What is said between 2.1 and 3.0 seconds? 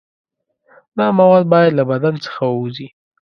څخه ووځي.